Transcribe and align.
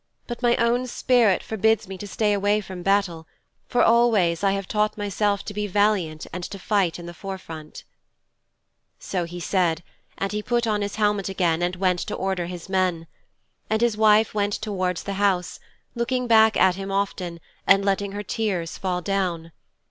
But 0.25 0.41
my 0.41 0.55
own 0.55 0.87
spirit 0.87 1.43
forbids 1.43 1.87
me 1.87 1.95
to 1.99 2.07
stay 2.07 2.33
away 2.33 2.59
from 2.59 2.81
battle, 2.81 3.27
for 3.67 3.83
always 3.83 4.43
I 4.43 4.53
have 4.53 4.67
taught 4.67 4.97
myself 4.97 5.45
to 5.45 5.53
be 5.53 5.67
valiant 5.67 6.25
and 6.33 6.43
to 6.45 6.57
fight 6.57 6.97
in 6.97 7.05
the 7.05 7.13
forefront."' 7.13 7.83
'So 8.97 9.25
he 9.25 9.39
said 9.39 9.83
and 10.17 10.31
he 10.31 10.41
put 10.41 10.65
on 10.65 10.81
his 10.81 10.95
helmet 10.95 11.29
again 11.29 11.61
and 11.61 11.75
went 11.75 11.99
to 11.99 12.15
order 12.15 12.47
his 12.47 12.67
men. 12.67 13.05
And 13.69 13.79
his 13.83 13.95
wife 13.95 14.33
went 14.33 14.53
towards 14.53 15.03
the 15.03 15.13
house, 15.21 15.59
looking 15.93 16.25
back 16.25 16.57
at 16.57 16.73
him 16.73 16.91
often 16.91 17.39
and 17.67 17.85
letting 17.85 18.13
her 18.13 18.23
tears 18.23 18.79
fall 18.79 19.03
down. 19.03 19.51